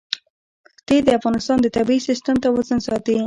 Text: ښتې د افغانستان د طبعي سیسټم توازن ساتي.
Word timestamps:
ښتې 0.79 0.97
د 1.05 1.09
افغانستان 1.19 1.57
د 1.61 1.67
طبعي 1.75 1.99
سیسټم 2.07 2.35
توازن 2.45 2.79
ساتي. 2.87 3.17